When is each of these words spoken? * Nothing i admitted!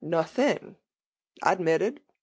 * 0.01 0.03
Nothing 0.19 0.77
i 1.43 1.51
admitted! 1.51 2.01